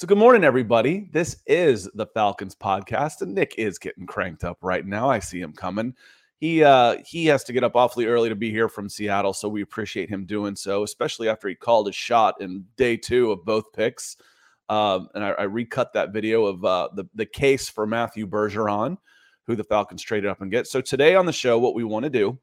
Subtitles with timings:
[0.00, 1.10] So, good morning, everybody.
[1.12, 5.10] This is the Falcons podcast, and Nick is getting cranked up right now.
[5.10, 5.94] I see him coming.
[6.38, 9.46] He uh, he has to get up awfully early to be here from Seattle, so
[9.46, 13.44] we appreciate him doing so, especially after he called his shot in day two of
[13.44, 14.16] both picks.
[14.70, 18.96] Um, and I, I, recut that video of uh, the the case for Matthew Bergeron,
[19.46, 20.66] who the Falcons traded up and get.
[20.66, 22.38] So today on the show, what we want to do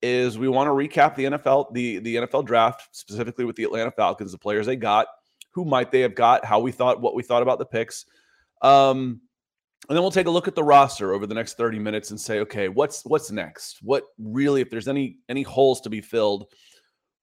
[0.00, 3.90] is we want to recap the NFL the the NFL draft specifically with the Atlanta
[3.90, 5.08] Falcons, the players they got
[5.58, 8.04] who might they have got, how we thought, what we thought about the picks.
[8.62, 9.20] Um,
[9.88, 12.20] and then we'll take a look at the roster over the next 30 minutes and
[12.20, 13.78] say, okay, what's what's next?
[13.82, 16.52] What really, if there's any any holes to be filled,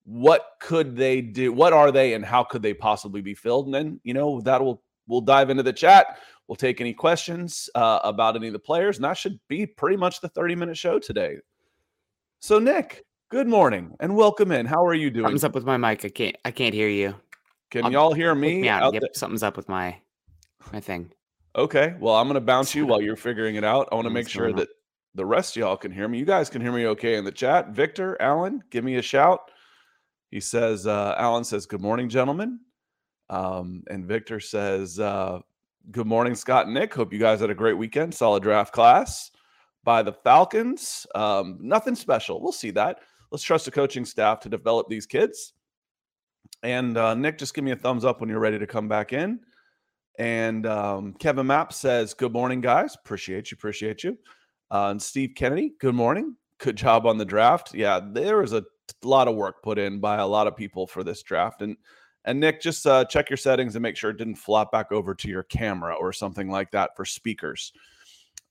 [0.04, 1.54] what could they do?
[1.54, 3.68] What are they, and how could they possibly be filled?
[3.68, 6.20] And then you know that will we'll dive into the chat.
[6.48, 9.96] We'll take any questions uh, about any of the players, and that should be pretty
[9.96, 11.38] much the 30 minute show today.
[12.40, 14.66] So Nick, good morning and welcome in.
[14.66, 15.26] How are you doing?
[15.26, 16.04] Something's up with my mic.
[16.04, 17.16] I can't I can't hear you.
[17.72, 18.68] Can I'll, y'all hear me?
[18.68, 18.94] out.
[18.94, 19.98] Yep, something's up with my
[20.72, 21.12] my thing.
[21.56, 21.96] Okay.
[22.00, 23.88] Well, I'm going to bounce you while you're figuring it out.
[23.92, 24.68] I want to make sure that
[25.14, 26.20] the rest of y'all can hear me.
[26.20, 27.70] You guys can hear me okay in the chat.
[27.70, 29.52] Victor, Alan, give me a shout.
[30.32, 32.60] He says, uh, Alan says, Good morning, gentlemen.
[33.30, 35.40] Um, and Victor says, uh,
[35.92, 36.94] Good morning, Scott and Nick.
[36.94, 38.14] Hope you guys had a great weekend.
[38.14, 39.32] Solid draft class
[39.84, 41.08] by the Falcons.
[41.16, 42.42] Um, nothing special.
[42.42, 43.00] We'll see that.
[43.32, 45.54] Let's trust the coaching staff to develop these kids.
[46.66, 49.14] And uh, Nick, just give me a thumbs up when you're ready to come back
[49.14, 49.40] in.
[50.18, 52.96] And um, Kevin Mapp says, Good morning, guys.
[52.96, 53.56] Appreciate you.
[53.56, 54.18] Appreciate you.
[54.72, 56.36] Uh, and Steve Kennedy, good morning.
[56.58, 57.76] Good job on the draft.
[57.76, 58.64] Yeah, there was a
[59.04, 61.62] lot of work put in by a lot of people for this draft.
[61.62, 61.78] And
[62.24, 65.14] and Nick, just uh, check your settings and make sure it didn't flop back over
[65.14, 67.72] to your camera or something like that for speakers.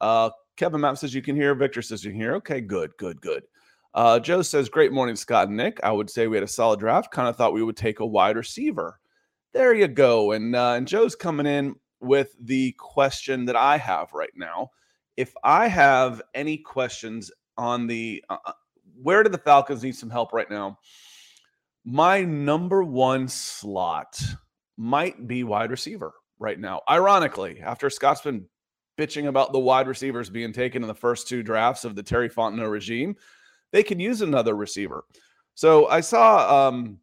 [0.01, 1.57] Uh, Kevin Mapp says you can hear.
[1.57, 2.37] Victor says you can hear.
[2.37, 3.43] Okay, good, good, good.
[3.95, 5.79] Uh, Joe says, Great morning, Scott and Nick.
[5.83, 7.13] I would say we had a solid draft.
[7.13, 8.99] Kind of thought we would take a wide receiver.
[9.53, 10.33] There you go.
[10.33, 14.71] And, uh, and Joe's coming in with the question that I have right now.
[15.17, 18.53] If I have any questions on the uh, uh
[19.01, 20.79] where do the Falcons need some help right now?
[21.85, 24.21] My number one slot
[24.77, 26.81] might be wide receiver right now.
[26.89, 28.47] Ironically, after Scott's been
[28.99, 32.31] bitching about the wide receivers being taken in the first two drafts of the Terry
[32.31, 33.17] Fontenot regime,
[33.75, 35.05] they can use another receiver.
[35.55, 37.01] So I saw, um,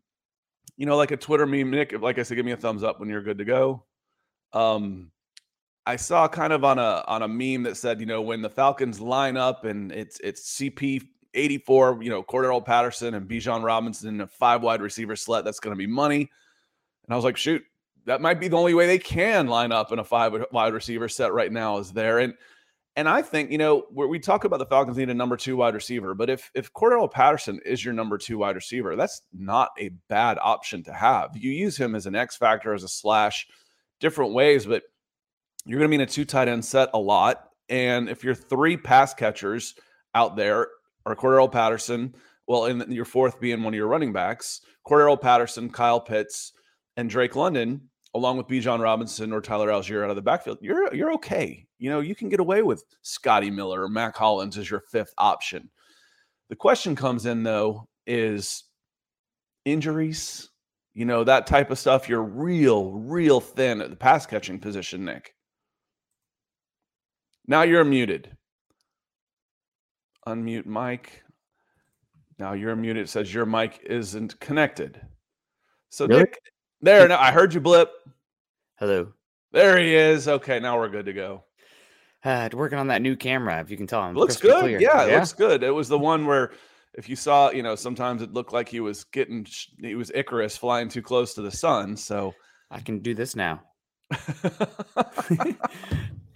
[0.78, 1.92] you know, like a Twitter meme, Nick.
[2.02, 3.84] Like I said, give me a thumbs up when you're good to go.
[4.54, 5.12] Um,
[5.86, 8.50] I saw kind of on a on a meme that said, you know, when the
[8.50, 14.16] Falcons line up and it's it's CP 84, you know, Cordarrelle Patterson and Bijan Robinson
[14.16, 16.22] in a five wide receiver slot, that's going to be money.
[16.22, 17.64] And I was like, shoot,
[18.06, 21.10] that might be the only way they can line up in a five wide receiver
[21.10, 22.20] set right now is there.
[22.20, 22.34] And
[22.96, 25.76] and I think, you know, we talk about the Falcons need a number two wide
[25.76, 29.92] receiver, but if if Cordarrelle Patterson is your number two wide receiver, that's not a
[30.10, 31.36] bad option to have.
[31.36, 33.48] You use him as an X factor, as a slash,
[34.02, 34.84] different ways, but
[35.66, 37.50] you're going to be in a two tight end set a lot.
[37.70, 39.76] And if your three pass catchers
[40.14, 40.68] out there
[41.06, 42.14] are Cordarrelle Patterson,
[42.48, 46.52] well, in your fourth being one of your running backs, Cordarrelle Patterson, Kyle Pitts,
[46.98, 50.94] and Drake London, along with Bijan Robinson or Tyler Allgeier out of the backfield, you're
[50.94, 51.66] you're okay.
[51.80, 55.14] You know, you can get away with Scotty Miller or Mack Hollins as your fifth
[55.18, 55.70] option.
[56.50, 58.66] The question comes in though is
[59.66, 60.50] injuries,
[60.94, 62.10] you know, that type of stuff.
[62.10, 65.34] You're real, real thin at the pass catching position, Nick.
[67.48, 68.36] Now you're muted.
[70.28, 71.24] Unmute mic.
[72.38, 73.04] Now you're muted.
[73.04, 75.02] It says your mic isn't connected.
[75.90, 76.22] So really?
[76.22, 76.38] Nick,
[76.82, 77.08] there.
[77.08, 77.92] Now I heard you blip.
[78.78, 79.14] Hello.
[79.52, 80.28] There he is.
[80.28, 81.44] Okay, now we're good to go.
[82.24, 84.02] Uh, working on that new camera, if you can tell.
[84.02, 84.80] I'm looks good.
[84.80, 85.64] Yeah, yeah, it looks good.
[85.64, 86.52] It was the one where,
[86.94, 89.46] if you saw, you know, sometimes it looked like he was getting,
[89.80, 91.98] he was Icarus flying too close to the sun.
[91.98, 92.34] So
[92.70, 93.62] I can do this now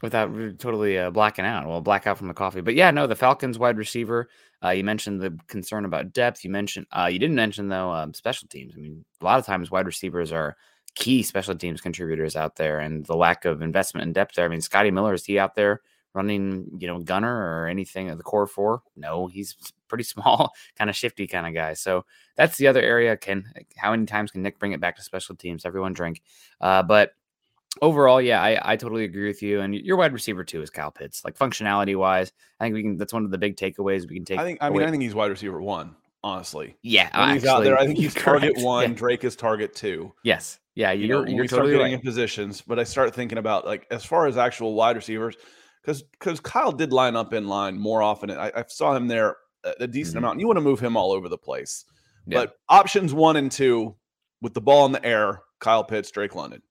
[0.06, 0.30] without
[0.60, 1.68] totally uh, blacking out.
[1.68, 2.62] Well, black out from the coffee.
[2.62, 4.30] But yeah, no, the Falcons wide receiver.
[4.64, 6.44] Uh, you mentioned the concern about depth.
[6.44, 8.74] You mentioned, uh, you didn't mention though um, special teams.
[8.76, 10.56] I mean, a lot of times wide receivers are
[10.96, 14.46] key special teams contributors out there and the lack of investment in depth there.
[14.46, 15.82] I mean, Scotty Miller, is he out there
[16.14, 18.82] running, you know, gunner or anything of the core four?
[18.96, 19.56] No, he's
[19.88, 21.74] pretty small, kind of shifty kind of guy.
[21.74, 22.06] So
[22.36, 23.18] that's the other area.
[23.18, 23.46] Can
[23.78, 25.66] how many times can Nick bring it back to special teams?
[25.66, 26.22] Everyone drink.
[26.62, 27.12] Uh, but
[27.82, 29.62] overall, yeah, I, I totally agree with you.
[29.62, 31.24] And your wide receiver too is Kyle Pitts.
[31.24, 32.98] Like functionality wise, I think we can.
[32.98, 34.40] That's one of the big takeaways we can take.
[34.40, 34.60] I think.
[34.62, 35.96] I mean, I think he's wide receiver one.
[36.24, 37.78] Honestly, yeah, when he's out there.
[37.78, 38.90] I think he's target one.
[38.90, 38.96] Yeah.
[38.98, 40.12] Drake is target two.
[40.24, 41.94] Yes, yeah, you're, you know, you're totally getting right.
[41.94, 42.62] in positions.
[42.62, 45.36] But I start thinking about like as far as actual wide receivers,
[45.82, 48.32] because because Kyle did line up in line more often.
[48.32, 49.38] I, I saw him there
[49.80, 50.20] a, decent Mhm.
[50.20, 50.34] amount.
[50.34, 51.86] And you want to move him all over the place.
[52.28, 52.40] Yeah.
[52.40, 53.96] But options one and two
[54.42, 56.62] with the ball in the air, Kyle Pitts, Drake London.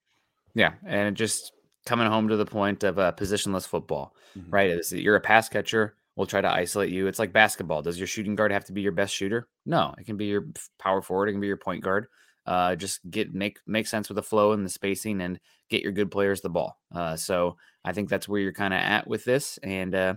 [0.55, 1.53] Yeah, and it just
[1.87, 4.47] coming home to the point of uh, positionless football, Mhm.
[4.53, 4.71] right?
[4.71, 5.97] Is you're a pass catcher.
[6.17, 7.09] We'll try to isolate you.
[7.09, 7.83] It's like basketball.
[7.83, 9.49] Does your shooting guard have to be your best shooter?
[9.67, 10.47] No, it can be your
[10.79, 11.29] power forward.
[11.29, 12.07] It can be your point guard.
[12.47, 15.41] Uh, just get make make sense with the flow and the spacing, and
[15.71, 16.79] get your good players the ball.
[16.95, 20.15] Uh, so I think that's where you're kind of at with this, and uh,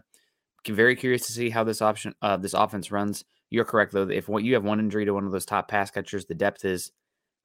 [0.68, 3.24] very curious to see how this option uh, this offense runs.
[3.50, 4.10] You're correct though.
[4.10, 6.66] If what you have one injury to one of those top pass catchers, the depth
[6.66, 6.92] is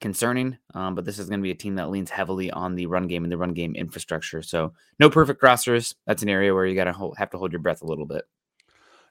[0.02, 0.58] concerning.
[0.74, 3.06] Um, but this is going to be a team that leans heavily on the run
[3.06, 4.42] game and the run game infrastructure.
[4.42, 5.94] So no perfect rosters.
[6.06, 8.24] That's an area where you got to have to hold your breath a little bit.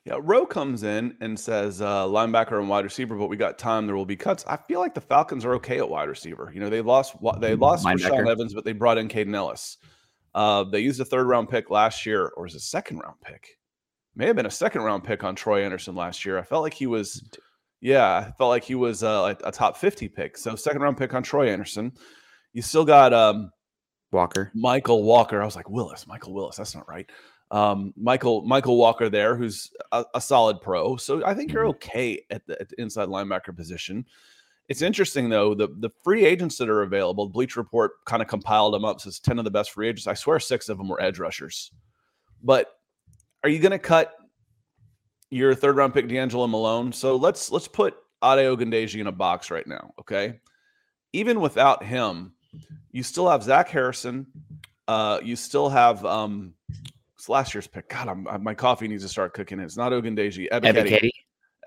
[0.05, 3.85] Yeah, Rowe comes in and says uh, linebacker and wide receiver, but we got time.
[3.85, 4.43] There will be cuts.
[4.47, 6.51] I feel like the Falcons are okay at wide receiver.
[6.53, 8.31] You know, they lost they lost Rashaan Linebacker.
[8.31, 9.77] Evans, but they brought in Kaden Elliss.
[10.33, 13.21] Uh, they used a third round pick last year, or is it a second round
[13.21, 13.59] pick?
[14.15, 16.39] May have been a second round pick on Troy Andersen last year.
[16.39, 17.23] I felt like he was,
[17.81, 20.37] yeah, I felt like he was uh, like a top fifty pick.
[20.37, 21.91] So second round pick on Troy Andersen.
[22.53, 23.51] You still got um,
[24.11, 24.51] Walker.
[24.55, 25.41] Mykal Walker.
[25.41, 26.57] I was like Willis, Michael Willis.
[26.57, 27.09] That's not right.
[27.49, 30.95] Um, Michael Mykal Walker there, who's a, a solid pro.
[30.95, 31.69] So I think you're Mhm.
[31.75, 34.05] okay at the, at the inside linebacker position.
[34.69, 37.27] It's interesting though the the free agents that are available.
[37.27, 39.01] Bleacher Report kind of compiled them up.
[39.01, 40.07] Says ten of the best free agents.
[40.07, 41.71] I swear six of them were edge rushers.
[42.43, 42.67] But
[43.43, 44.13] are you going to cut
[45.31, 46.93] your third round pick D'Angelo Malone?
[46.93, 49.91] So let's let's put Ade Ogundeji in a box right now.
[49.99, 50.39] Okay,
[51.13, 52.33] even without him,
[52.91, 54.27] you still have Zach Harrison.
[54.87, 56.53] Uh, you still have um,
[57.15, 57.89] it's last year's pick.
[57.89, 59.59] God, I'm, I- my coffee needs to start cooking.
[59.59, 60.49] It's not Ogundeji.
[60.51, 61.09] Ebiketie.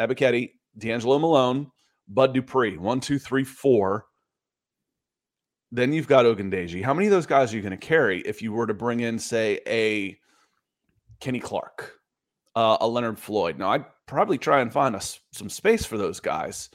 [0.01, 1.71] Ebiketie, D'Angelo Malone,
[2.09, 2.77] Bud Dupree.
[2.77, 4.07] One, two, three, four.
[5.71, 6.83] Then you've got Ogundeji.
[6.85, 9.01] How many of those guys are you going to carry if you were to bring
[9.01, 10.17] in, say, a
[11.21, 11.93] Kenny Clark,
[12.55, 13.59] uh, a Leonard Floyd?
[13.59, 16.71] Now, I'd probably try and find us some space for those guys.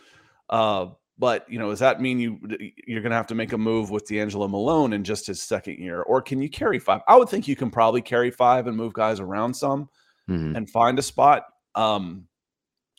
[0.49, 0.87] Uh,
[1.17, 2.39] but you know, does that mean you
[2.87, 5.77] you're going to have to make a move with D'Angelo Malone in just his second
[5.77, 7.01] year, or can you carry five?
[7.07, 9.89] I would think you can probably carry five and move guys around some
[10.29, 10.55] Mhm.
[10.55, 11.43] and find a spot.
[11.75, 12.27] Um,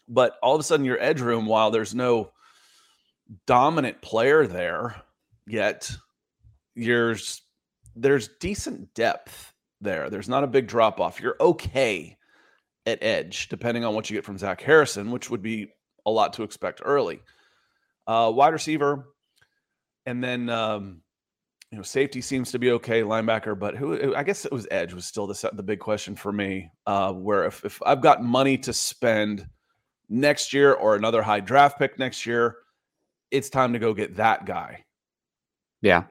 [0.09, 2.33] but all of a sudden, your edge room, while there's no
[3.47, 5.01] dominant player there
[5.47, 5.91] yet,
[6.77, 7.43] there's
[7.97, 10.11] there's decent depth there.
[10.11, 11.21] There's not a big drop off.
[11.21, 12.17] You're okay
[12.91, 15.73] at edge, depending on what you get from Zach Harrison, which would be
[16.07, 17.21] a lot to expect early.
[18.07, 19.07] Uh, wide receiver,
[20.07, 21.03] and then um,
[21.71, 23.03] you know safety seems to be okay.
[23.03, 26.33] Linebacker, but who I guess it was edge was still the the big question for
[26.33, 26.71] me.
[26.87, 29.47] Uh, where if, if I've got money to spend
[30.09, 32.57] next year or another high draft pick next year,
[33.31, 34.85] it's time to go get that guy.
[35.83, 36.05] Yeah.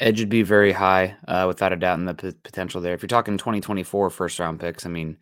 [0.00, 2.94] Edge would be very high, uh, without a doubt, in the p- potential there.
[2.94, 5.16] If you're talking 2024 first round picks, I mean,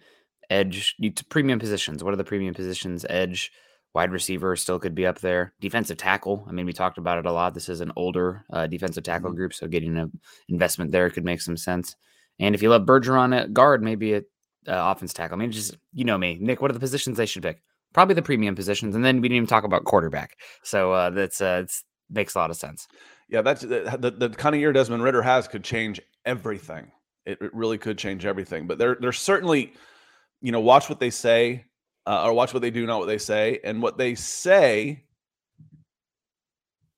[0.51, 2.03] edge, you t- premium positions.
[2.05, 3.05] What are the premium positions?
[3.09, 3.51] Edge,
[3.95, 5.55] wide receiver still could be up there.
[5.61, 6.45] Defensive tackle.
[6.49, 7.55] I mean, we talked about it a lot.
[7.55, 9.37] This is an older uh, defensive tackle Mhm.
[9.37, 10.13] group, so getting an
[10.49, 11.97] investment there could make some sense.
[12.39, 14.23] And if you love Bergeron at guard, maybe a uh,
[14.93, 15.37] offense tackle.
[15.37, 16.61] I mean, just you know me, Nick.
[16.61, 17.63] What are the positions they should pick?
[17.95, 20.37] Probably the premium positions, and then we didn't even talk about quarterback.
[20.63, 22.87] So uh, that's uh, it's makes a lot of sense.
[23.29, 26.93] Yeah, that's the, the, the kind of year Desmond Ridder has could change everything.
[27.25, 28.67] It, it really could change everything.
[28.67, 29.73] But they're they're certainly,
[30.41, 31.65] you know, watch what they say,
[32.07, 33.61] uh, or watch what they do, not what they say.
[33.65, 35.05] And what they say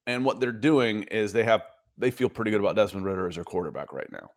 [0.07, 1.63] and what they're doing is they have
[1.97, 4.31] they feel pretty good about Desmond Ridder as their quarterback right now.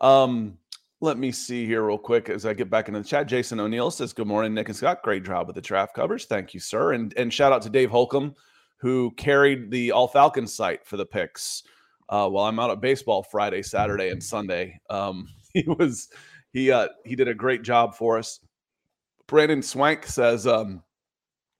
[0.00, 0.58] Um,
[1.00, 3.28] let me see here real quick as I get back into the chat.
[3.28, 5.02] Jason O'Neill says, "Good morning, Nick and Scott.
[5.02, 6.24] Great job with the draft covers.
[6.24, 8.34] Thank you, sir." And and shout out to Dave Holcomb
[8.78, 11.62] who carried the All Falcons site for the picks
[12.08, 14.78] uh, while I'm out at baseball Friday, Saturday, and Sunday.
[14.90, 16.08] Um, he was
[16.56, 18.40] he uh, he did a great job for us.
[19.26, 20.82] Brandon Swank says, um,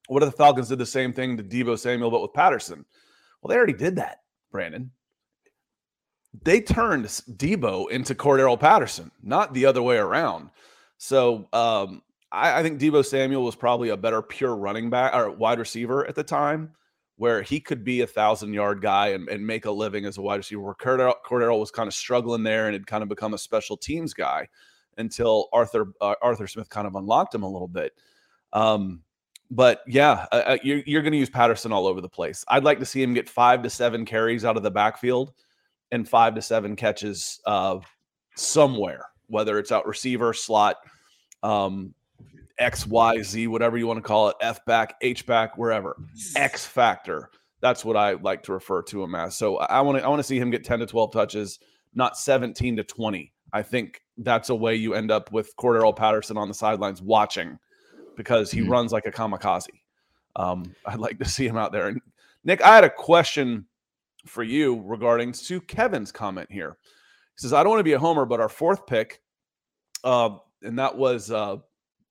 [0.09, 2.83] "What if the Falcons did the same thing to Deebo Samuel but with Patterson?"
[3.43, 4.91] Well, they already did that, Brandon.
[6.43, 10.49] They turned Deebo into Cordarrelle Patterson, not the other way around.
[10.97, 12.01] So um,
[12.33, 16.07] I, I think Deebo Samuel was probably a better pure running back or wide receiver
[16.07, 16.73] at the time
[17.17, 20.23] where he could be a thousand yard guy and, and make a living as a
[20.23, 20.63] wide receiver.
[20.63, 23.77] Where Cordarrelle, Cordarrelle was kind of struggling there and had kind of become a special
[23.77, 24.49] teams guy
[24.99, 27.93] until Arthur uh, Arthur Smith kind of unlocked him a little bit.
[28.53, 29.03] Um,
[29.51, 32.45] but yeah, uh, uh, you're, you're going to use Patterson all over the place.
[32.49, 35.33] I'd like to see him get five to seven carries out of the backfield
[35.93, 37.79] and five to seven catches uh,
[38.35, 40.77] somewhere, whether it's out receiver, slot,
[41.43, 41.95] um,
[42.59, 45.97] X, Y, Z, whatever you want to call it, F back, H back, wherever.
[46.35, 47.31] X factor.
[47.61, 49.37] That's what I like to refer to him as.
[49.37, 51.59] So I want to I want to see him get 10 to 12 touches,
[51.95, 53.33] not 17 to 20.
[53.53, 57.59] I think that's a way you end up with Cordarrelle Patterson on the sidelines watching
[58.17, 58.71] because he mm-hmm.
[58.71, 59.67] runs like a kamikaze.
[60.37, 61.89] Um, I'd like to see him out there.
[61.89, 62.01] And
[62.45, 63.67] Nick, I had a question
[64.27, 66.77] for you regarding to Kevin's comment here.
[67.37, 69.21] He says, I don't want to be a homer, but our fourth pick,
[70.05, 70.31] uh,
[70.63, 71.57] and that was uh,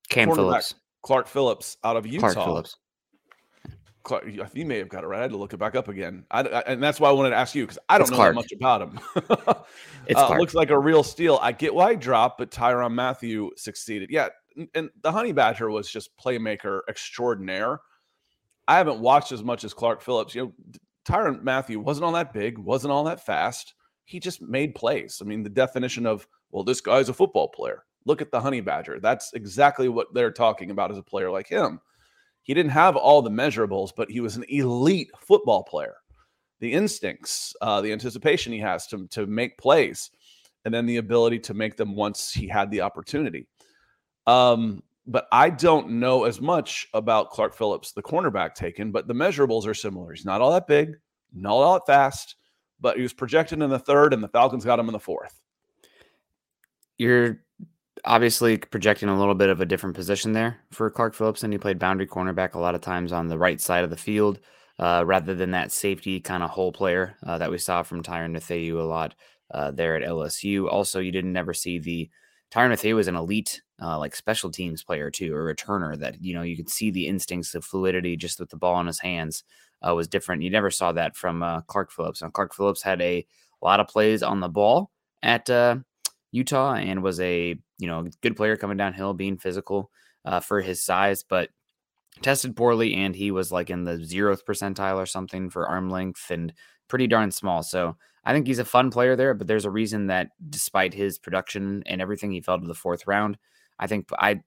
[0.09, 0.75] Cam Phillips.
[1.01, 2.31] Clark Phillips out of Utah.
[2.31, 2.77] Clark Phillips.
[4.05, 5.19] Clark, you may have got it right.
[5.19, 6.25] I had to look it back up again.
[6.31, 8.31] I, I, and that's why I wanted to ask you because I don't it's know
[8.31, 8.99] much about him.
[10.07, 11.39] it uh, looks like a real steal.
[11.41, 14.09] I get why he dropped, but Tyrann Mathieu succeeded.
[14.11, 14.29] Yeah,
[14.73, 17.79] and the Honey Badger was just playmaker extraordinaire.
[18.67, 20.33] I haven't watched as much as Clark Phillips.
[20.33, 20.53] You know,
[21.05, 23.73] Tyrann Mathieu wasn't all that big, wasn't all that fast.
[24.05, 25.19] He just made plays.
[25.21, 27.83] I mean, the definition of well, this guy's a football player.
[28.05, 28.99] Look at the Honey Badger.
[28.99, 31.81] That's exactly what they're talking about as a player like him.
[32.45, 35.95] He didn't have all the measurables, but he was an elite football player.
[36.59, 40.11] The instincts, uh, the anticipation he has to, to make plays,
[40.63, 43.47] and then the ability to make them once he had the opportunity.
[44.27, 49.15] Um, but I don't know as much about Clark Phillips, the cornerback taken, but the
[49.15, 50.13] measurables are similar.
[50.13, 50.97] He's not all that big,
[51.33, 52.35] not all that fast,
[52.79, 55.41] but he was projected in the third, and the Falcons got him in the fourth.
[56.99, 57.41] You're
[58.05, 61.59] obviously projecting a little bit of a different position there for Clark Phillips, and he
[61.59, 64.39] played boundary cornerback a lot of times on the right side of the field,
[64.79, 68.31] uh, rather than that safety kind of hole player uh, that we saw from Tyrann
[68.31, 69.15] Mathieu a lot
[69.53, 70.69] uh, there at LSU.
[70.69, 72.09] Also, you didn't never see the
[72.51, 76.33] Tyrann Mathieu was an elite uh, like special teams player too, or returner that you
[76.33, 79.43] know you could see the instincts of fluidity just with the ball in his hands
[79.85, 80.43] uh, was different.
[80.43, 82.21] You never saw that from uh, Clark Phillips.
[82.21, 83.25] And Clark Phillips had a,
[83.61, 85.49] a lot of plays on the ball at
[86.31, 89.91] Utah and was a you know good player coming downhill, being physical
[90.25, 91.49] uh, for his size, but
[92.21, 96.31] tested poorly and he was like in the zeroth percentile or something for arm length
[96.31, 96.53] and
[96.87, 97.61] pretty darn small.
[97.61, 101.19] So I think he's a fun player there, but there's a reason that despite his
[101.19, 103.37] production and everything, he fell to the fourth round.
[103.79, 104.41] I think I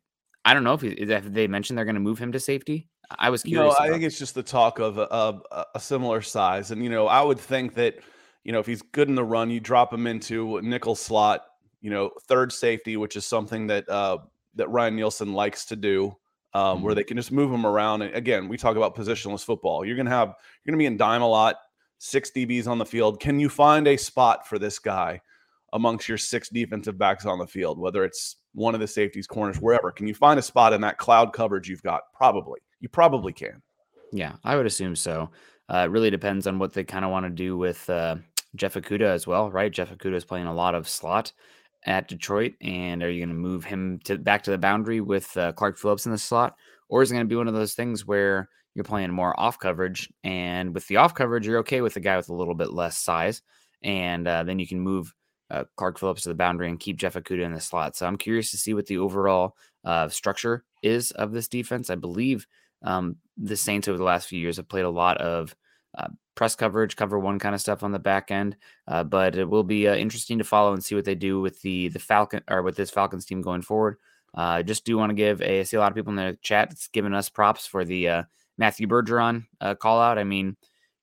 [0.45, 2.89] I don't know if, he, if they mentioned they're going to move him to safety.
[3.19, 3.75] I was curious.
[3.79, 6.91] No, I think it's just the talk of a, a, a, similar size, and you
[6.91, 7.99] know, I would think that
[8.45, 11.45] you know if he's good in the run, you drop him into nickel slot,
[11.81, 14.19] you know, third safety, which is something that uh,
[14.55, 16.17] that Ryan Nielsen likes to do,
[16.55, 16.85] um, mm-hmm.
[16.85, 18.03] where they can just move him around.
[18.03, 19.85] And again, we talk about positionless football.
[19.85, 21.57] You're gonna have you're gonna be in dime a lot,
[21.99, 23.21] six DBs on the field.
[23.21, 25.21] Can you find a spot for this guy
[25.73, 29.59] amongst your six defensive backs on the field, whether it's one of the safeties, corners,
[29.59, 29.93] wherever?
[29.93, 32.03] Can you find a spot in that cloud coverage you've got?
[32.15, 32.61] Probably.
[32.81, 33.63] You probably can.
[34.13, 35.31] Yeah, I would assume so.
[35.73, 38.17] Uh, it really depends on what they kind of want to do with uh,
[38.57, 39.71] Jeff Okudah as well, right?
[39.71, 41.33] Jeff Okudah is playing a lot of slot
[41.87, 45.37] at Detroit, and are you going to move him to back to the boundary with
[45.37, 46.57] uh, Clark Phillips in the slot,
[46.89, 49.59] or is it going to be one of those things where you're playing more off
[49.59, 52.73] coverage, and with the off coverage, you're okay with the guy with a little bit
[52.73, 53.43] less size,
[53.83, 55.15] and uh, then you can move
[55.51, 57.97] uh, Clark Phillips to the boundary and keep Jeff Okudah in the slot.
[57.97, 61.91] So I'm curious to see what the overall uh, structure is of this defense.
[61.91, 62.47] I believe
[62.83, 65.55] um, the Saints over the last few years have played a lot of
[65.97, 66.09] uh,
[66.39, 68.57] press coverage, cover one kind of stuff on the back end.
[68.87, 71.61] Uh, but it will be uh, interesting to follow and see what they do with
[71.63, 73.97] the the Falcon or with this Falcons team going forward.
[74.35, 76.17] I uh, just do want to give a I see a lot of people in
[76.17, 78.23] the chat that's giving us props for the uh,
[78.57, 79.47] Matthew Bergeron
[79.81, 80.17] call out.
[80.17, 80.57] I mean,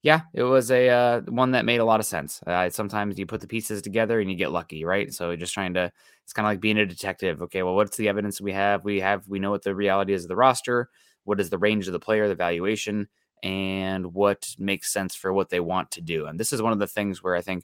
[0.04, 2.42] yeah, it was a one that made a lot of sense.
[2.70, 5.14] sometimes you put the pieces together and you get lucky, right?
[5.14, 5.92] So just trying to,
[6.24, 7.42] it's kind of like being a detective.
[7.42, 8.86] Okay, well, what's the evidence we have?
[8.86, 10.90] We have, we know what the reality is of the roster
[11.26, 13.10] what is the range of the player, the valuation,
[13.44, 16.26] and what makes sense for what they want to do.
[16.26, 17.64] And this is one of the things where I think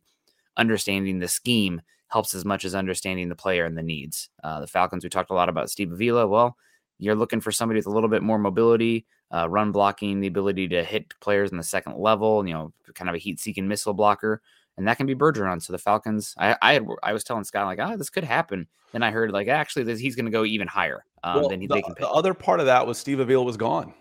[0.57, 4.29] understanding the scheme helps as much as understanding the player and the needs.
[4.43, 6.27] Uh, the Falcons, we talked a lot about Steve Avila.
[6.27, 6.57] Well,
[6.99, 10.67] you're looking for somebody with a little bit more mobility, uh, run blocking, the ability
[10.67, 13.93] to hit players in the second level, you know, kind of a heat seeking missile
[13.93, 14.41] blocker.
[14.77, 15.61] And that can be Bergeron.
[15.61, 18.67] So the Falcons, I I, had, I was telling Scott like, oh, this could happen.
[18.91, 21.67] Then I heard like, actually, he's going to go even higher um, well, than he,
[21.67, 22.01] the, they can pick.
[22.01, 23.93] The other part of that was Steve Avila was gone.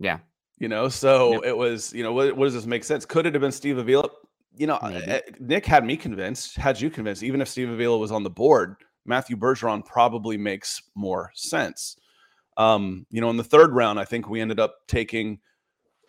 [0.00, 0.18] Yeah.
[0.62, 1.42] You know, so yep.
[1.46, 3.04] it was, you know, what, what, does this make sense?
[3.04, 4.08] Could it have been Steve Avila?
[4.54, 5.04] You know, Maybe.
[5.04, 8.30] Eh, Nick had me convinced, had you convinced, even if Steve Avila was on the
[8.30, 11.96] board, Matthew Bergeron probably makes more sense.
[12.58, 15.40] Um, you know, in the third round, I think we ended up taking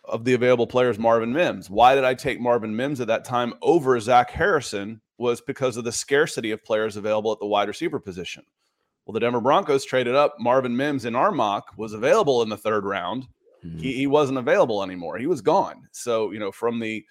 [0.04, 1.68] of the available players Marvin Mims.
[1.68, 5.00] Why did I take Marvin Mims at that time over Zach Harrison?
[5.18, 8.44] Was because of the scarcity of players available at the wide receiver position.
[9.04, 10.36] Well, the Denver Broncos traded up.
[10.38, 13.26] Marvin Mims in our mock was available in the third round.
[13.64, 13.78] Mm-hmm.
[13.78, 15.18] He, he wasn't available anymore.
[15.18, 15.88] He was gone.
[15.92, 17.04] So, you know, from the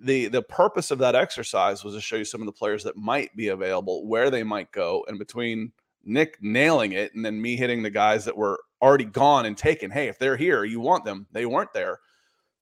[0.00, 2.96] the the purpose of that exercise was to show you some of the players that
[2.96, 5.72] might be available, where they might go, and between
[6.04, 9.90] Nick nailing it and then me hitting the guys that were already gone and taken.
[9.90, 11.26] Hey, if they're here, you want them.
[11.32, 11.98] They weren't there.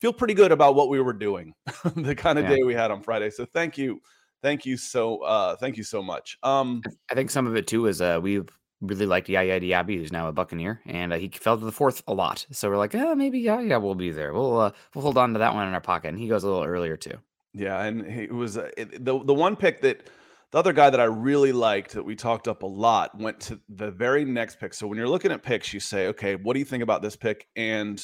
[0.00, 1.54] Feel pretty good about what we were doing,
[1.94, 2.56] the kind of yeah.
[2.56, 3.30] day we had on Friday.
[3.30, 4.00] So thank you,
[4.42, 6.38] thank you so uh thank you so much.
[6.42, 8.48] Um, I think some of it too is uh we've
[8.80, 12.02] really liked Yaya Diaby, who's now a Buccaneer, and uh, he fell to the fourth
[12.06, 12.46] a lot.
[12.52, 14.32] So we're like, oh, maybe yeah, we'll be there.
[14.32, 16.48] We'll uh, we'll hold on to that one in our pocket, and he goes a
[16.48, 17.18] little earlier too.
[17.54, 20.08] Yeah, and it was uh, it, the the one pick that
[20.52, 23.60] the other guy that I really liked that we talked up a lot went to
[23.68, 24.74] the very next pick.
[24.74, 27.16] So when you're looking at picks, you say, okay, what do you think about this
[27.16, 28.02] pick and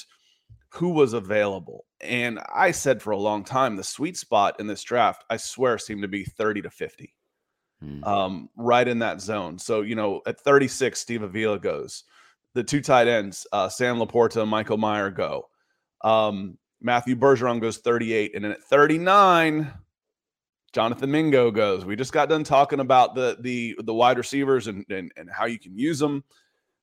[0.71, 1.85] who was available?
[2.01, 5.79] And I said for a long time, the sweet spot in this draft, I swear,
[5.79, 7.15] seemed to be 30 to 50,
[7.83, 8.07] mm.
[8.07, 9.59] um, right in that zone.
[9.59, 12.05] So, you know, at 36, Steve Avila goes.
[12.55, 15.49] The two tight ends, uh, Sam LaPorta, Michael Meyer go.
[16.03, 18.35] Um, Matthew Bergeron goes 38.
[18.35, 19.73] And then at 39,
[20.73, 21.85] Jonathan Mingo goes.
[21.85, 25.45] We just got done talking about the the the wide receivers and, and and how
[25.45, 26.25] you can use them.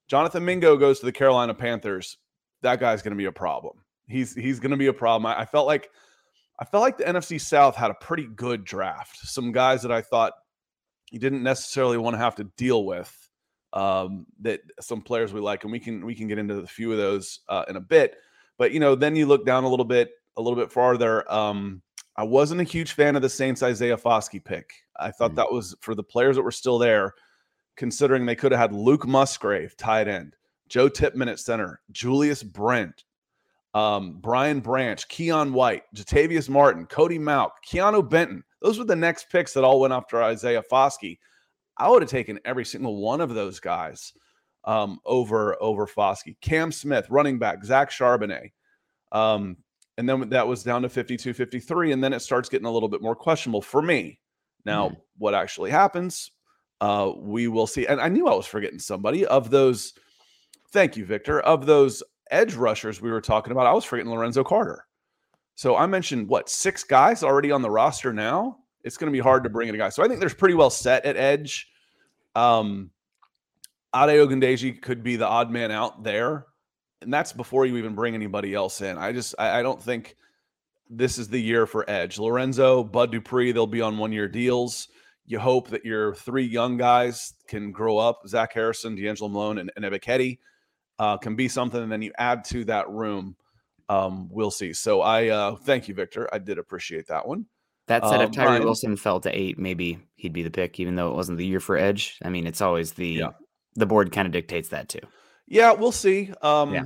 [0.08, 2.18] Jonathan Mingo goes to the Carolina Panthers.
[2.62, 3.78] That guy's going to be a problem.
[4.08, 5.26] He's he's going to be a problem.
[5.26, 5.90] I, I, felt like
[6.60, 9.18] I felt like the NFC South had a pretty good draft.
[9.18, 10.34] Some guys that I thought
[11.12, 13.16] you didn't necessarily want to have to deal with.
[13.72, 16.92] Um, that some players we like, and we can we can get into a few
[16.92, 18.16] of those uh, in a bit.
[18.58, 21.32] But you know, then you look down a little bit, a little bit farther.
[21.32, 21.82] Um,
[22.16, 24.72] I wasn't a huge fan of the Saints Isaiah Foskey pick.
[25.00, 25.36] I thought mm-hmm.
[25.36, 27.14] that was for the players that were still there,
[27.78, 30.36] considering they could have had Luke Musgrave tight end,
[30.68, 33.04] Joe Tippmann at center, Julius Brent,
[33.74, 38.44] um, Brian Branch, Keion White, Jartavius Martin, Cody Mauch, Keanu Benton.
[38.62, 41.20] Those were the next picks that all went after Isaiah Foskey.
[41.78, 44.14] I would have taken every single one of those guys
[44.66, 46.36] um, over over Foskey.
[46.42, 48.52] Cam Smith, running back, Zach Charbonnet.
[49.12, 49.58] Um,
[50.00, 52.88] and then that was down to 52 53 and then it starts getting a little
[52.88, 54.18] bit more questionable for me
[54.66, 55.00] now mm-hmm.
[55.18, 56.32] what actually happens
[56.80, 59.94] uh we will see and i knew i was forgetting somebody of those
[60.72, 64.44] thank you victor of those edge rushers we were talking about i was forgetting lorenzo
[64.44, 64.86] carter
[65.60, 69.22] so i mentioned what six guys already on the roster now it's going to be
[69.22, 71.68] hard to bring in a guy so i think there's pretty well set at edge
[72.36, 72.90] um
[73.96, 76.46] Ade Ogundeji could be the odd man out there
[77.02, 78.98] and that's before you even bring anybody else in.
[78.98, 80.16] I just I, I don't think
[80.90, 82.20] this is the year for Edge.
[82.20, 84.90] Lorenzo, Bud Dupree, they'll be on one year deals.
[85.26, 88.28] You hope that your three young guys can grow up.
[88.28, 90.40] Zach Harrison, D'Angelo Malone, and, and Ebiketie
[90.98, 91.82] uh, can be something.
[91.82, 93.36] And then you add to that room.
[93.90, 94.74] Um, we'll see.
[94.74, 96.30] So I uh, thank you, Victor.
[96.32, 97.46] I did appreciate that one.
[97.88, 100.96] That said, if um, Tyree Wilson fell to eight, maybe he'd be the pick, even
[100.96, 102.20] though it wasn't the year for Edge.
[102.24, 103.30] I mean, it's always the yeah.
[103.76, 105.00] the board kind of dictates that too.
[105.48, 106.32] Yeah, we'll see.
[106.42, 106.86] Um, yeah.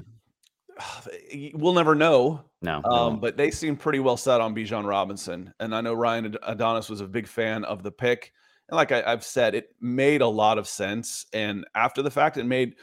[1.53, 2.45] We'll never know.
[2.61, 6.35] No, um, but they seem pretty well set on Bijan Robinson, and I know Ryan
[6.43, 8.31] Adonis was a big fan of the pick.
[8.69, 11.25] And like I, have said, it made a lot of sense.
[11.33, 12.75] And after the fact, it made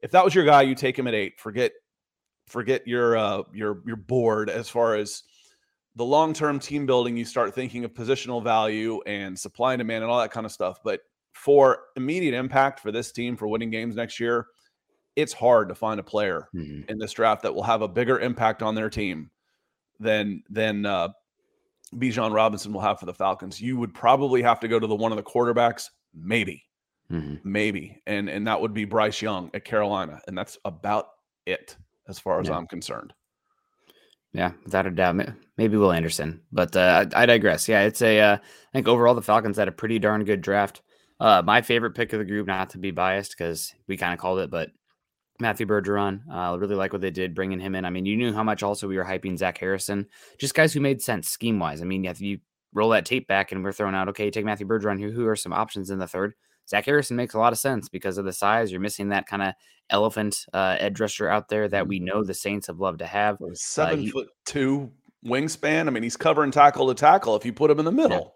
[0.00, 1.38] if that was your guy, you take him at eight.
[1.38, 1.72] Forget
[2.48, 5.22] forget your uh, your your board as far as
[5.96, 7.16] the long term team building.
[7.16, 10.52] You start thinking of positional value and supply and demand and all that kind of
[10.52, 10.78] stuff.
[10.82, 11.00] But
[11.32, 14.46] for immediate impact for this team for winning games next year,
[15.16, 16.88] it's hard to find a player mm-hmm.
[16.88, 19.30] in this draft that will have a bigger impact on their team
[20.00, 21.08] than than uh,
[21.94, 23.60] Bijan Robinson will have for the Falcons.
[23.60, 26.64] You would probably have to go to the one of the quarterbacks, maybe,
[27.10, 27.36] mm-hmm.
[27.44, 31.08] maybe, and and that would be Bryce Young at Carolina, and that's about
[31.44, 31.76] it
[32.08, 32.56] as far as yeah.
[32.56, 33.12] I'm concerned.
[34.32, 35.16] Yeah, without a doubt.
[35.56, 37.68] Maybe Will Anderson, but uh, I, I, digress.
[37.68, 38.20] Yeah, it's a.
[38.20, 40.82] Uh, I think overall the Falcons had a pretty darn good draft.
[41.18, 44.20] Uh, my favorite pick of the group, not to be biased because we kind of
[44.20, 44.70] called it, but
[45.40, 46.20] Matthew Bergeron.
[46.30, 47.84] I uh, really like what they did bringing him in.
[47.84, 50.06] I mean, you knew how much also we were hyping Zach Harrison,
[50.38, 51.80] just guys who made sense scheme wise.
[51.80, 52.38] I mean, if you
[52.74, 55.10] roll that tape back and we're throwing out, okay, take Matthew Bergeron here.
[55.10, 56.34] Who are some options in the third?
[56.68, 58.70] Zach Harrison makes a lot of sense because of the size.
[58.70, 59.54] You're missing that kind of
[59.90, 63.36] elephant uh, edge rusher out there that we know the Saints have loved to have.
[63.40, 64.92] Uh, seven uh, he, foot two
[65.24, 65.86] wingspan.
[65.86, 68.34] I mean, he's covering tackle to tackle if you put him in the middle.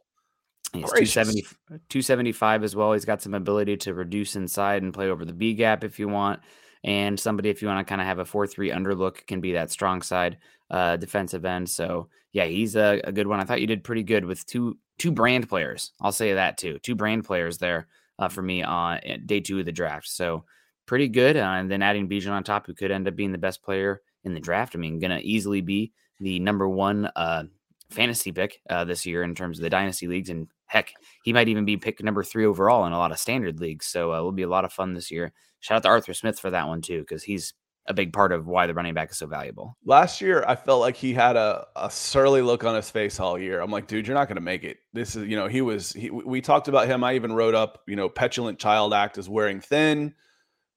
[0.72, 0.80] Yeah.
[0.80, 1.42] He's 270,
[1.90, 2.94] 275 as well.
[2.94, 6.08] He's got some ability to reduce inside and play over the B gap if you
[6.08, 6.40] want
[6.84, 9.70] and somebody if you want to kind of have a 4-3 underlook can be that
[9.70, 10.38] strong side
[10.70, 11.68] uh, defensive end.
[11.68, 13.40] So yeah, he's a, a, good one.
[13.40, 15.92] I thought you did pretty good with two two brand players.
[16.00, 16.78] I'll say that too.
[16.78, 20.08] Two brand players there uh, for me on eh, day two of the draft.
[20.08, 20.44] So
[20.86, 21.36] pretty good.
[21.36, 24.02] Uh, and then adding Bijan on top, who could end up being the best player
[24.24, 24.74] in the draft.
[24.74, 27.44] I mean, gonna easily be the number one uh,
[27.90, 30.30] fantasy pick uh, this year in terms of the dynasty leagues.
[30.30, 30.92] And heck,
[31.24, 33.86] he might even be pick number three overall in a lot of standard leagues.
[33.86, 35.32] So uh, it'll be a lot of fun this year.
[35.60, 37.54] Shout out to Arthur Smith for that one too, because he's
[37.86, 39.76] a big part of why the running back is so valuable.
[39.84, 43.38] Last year, I felt like he had a, a surly look on his face all
[43.38, 43.60] year.
[43.60, 44.78] I'm like, dude, you're not going to make it.
[44.92, 47.02] This is, you know, he was, he, we talked about him.
[47.02, 50.14] I even wrote up, you know, petulant child act is wearing thin.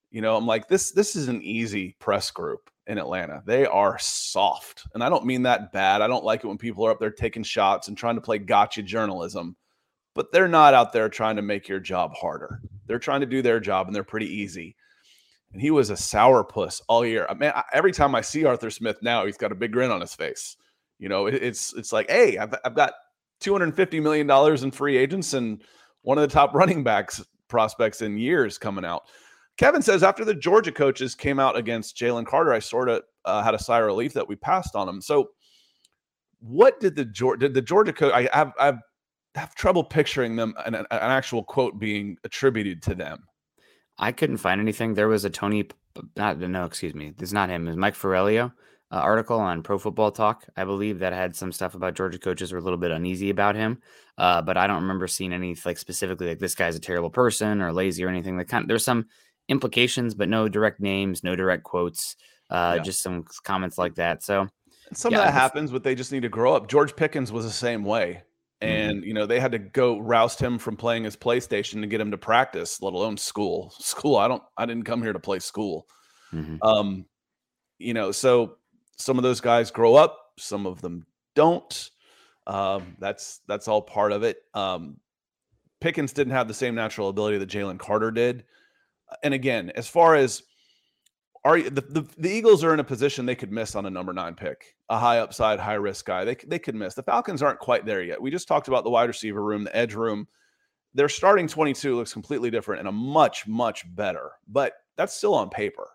[0.09, 3.43] You know, I'm like, this, this is an easy press group in Atlanta.
[3.45, 4.87] They are soft.
[4.93, 6.01] And I don't mean that bad.
[6.01, 8.39] I don't like it when people are up there taking shots and trying to play
[8.39, 9.55] gotcha journalism,
[10.15, 12.61] but they're not out there trying to make your job harder.
[12.87, 14.75] They're trying to do their job and they're pretty easy
[15.51, 17.27] and he was a sourpuss all year.
[17.37, 20.13] Man, every time I see Arthur Smith now, he's got a big grin on his
[20.13, 20.57] face.
[20.99, 22.93] You know, it's it's like, hey, I've, I've got
[23.41, 25.61] 250 million dollars in free agents and
[26.01, 29.03] one of the top running backs prospects in years coming out.
[29.57, 33.41] Kevin says after the Georgia coaches came out against Jalen Carter, I sort of uh,
[33.41, 35.01] had a sigh of relief that we passed on him.
[35.01, 35.29] So,
[36.39, 38.13] what did the Georgia did the Georgia coach?
[38.13, 38.73] I have I
[39.35, 43.23] have trouble picturing them an, an actual quote being attributed to them.
[43.97, 44.93] I couldn't find anything.
[44.93, 45.67] There was a Tony,
[46.15, 47.67] not no, excuse me, it's not him.
[47.67, 48.53] It's Mike Florio
[48.91, 52.51] uh, article on Pro Football Talk, I believe, that had some stuff about Georgia coaches
[52.51, 53.81] were a little bit uneasy about him.
[54.17, 57.61] Uh, but I don't remember seeing any like specifically like this guy's a terrible person
[57.61, 58.37] or lazy or anything.
[58.37, 59.07] Like kind of, there's some
[59.49, 62.15] implications, but no direct names, no direct quotes,
[62.49, 62.83] uh, yeah.
[62.83, 64.23] just some comments like that.
[64.23, 64.47] So
[64.93, 66.67] some yeah, of that happens, but they just need to grow up.
[66.67, 68.21] George Pickens was the same way.
[68.61, 68.89] Mm-hmm.
[68.89, 71.99] and you know they had to go roust him from playing his PlayStation to get
[71.99, 73.73] him to practice, let alone school.
[73.79, 75.87] School, I don't, I didn't come here to play school.
[76.33, 76.57] Mm-hmm.
[76.61, 77.05] Um,
[77.77, 78.57] you know, so
[78.97, 81.89] some of those guys grow up, some of them don't.
[82.47, 84.37] Um, that's that's all part of it.
[84.53, 84.97] Um,
[85.81, 88.45] Pickens didn't have the same natural ability that Jalen Carter did,
[89.21, 90.43] and again, as far as
[91.45, 94.11] are the, the, the Eagles are in a position they could miss on a number
[94.11, 96.25] nine pick, a high upside, high risk guy.
[96.25, 96.95] They they could miss.
[96.95, 98.19] The Falcons aren't quite there yet.
[98.19, 100.27] We just talked about the wide receiver room, the edge room.
[100.95, 105.49] Their starting 22 looks completely different and a much much better, but that's still on
[105.51, 105.87] paper.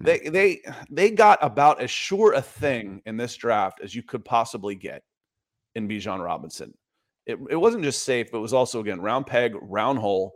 [0.00, 0.04] Hmm.
[0.04, 0.60] They they
[0.90, 5.02] they got about as sure a thing in this draft as you could possibly get
[5.74, 6.74] in Bijan Robinson.
[7.24, 10.34] It, it wasn't just safe, it was also again round peg, round hole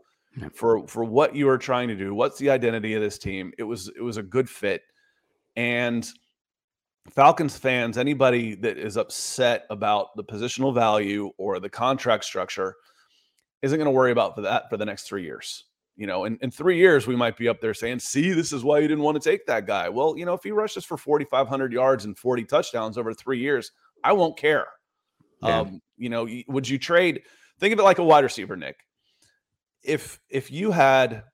[0.54, 2.14] for for what you are trying to do.
[2.14, 3.52] What's the identity of this team?
[3.58, 4.82] It was it was a good fit,
[5.56, 6.08] and
[7.08, 12.76] Falcons fans, anybody that is upset about the positional value or the contract structure,
[13.62, 15.64] isn't going to worry about for that for the next three years.
[15.96, 18.64] You know, in, in three years, we might be up there saying, see, this is
[18.64, 19.88] why you didn't want to take that guy.
[19.88, 23.72] Well, you know, if he rushes for 4,500 yards and 40 touchdowns over three years,
[24.02, 24.66] I won't care.
[25.42, 25.60] Yeah.
[25.60, 27.22] Um, you know, would you trade?
[27.58, 28.76] Think of it like a wide receiver, Nick
[29.82, 31.24] if if you had